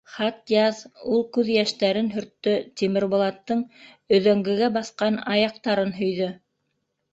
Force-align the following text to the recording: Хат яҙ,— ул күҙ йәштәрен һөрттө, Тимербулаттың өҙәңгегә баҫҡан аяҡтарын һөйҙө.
Хат 0.11 0.51
яҙ,— 0.51 0.77
ул 1.15 1.19
күҙ 1.37 1.51
йәштәрен 1.55 2.09
һөрттө, 2.13 2.55
Тимербулаттың 2.81 3.63
өҙәңгегә 4.19 4.73
баҫҡан 4.81 5.23
аяҡтарын 5.37 5.97
һөйҙө. 6.03 6.35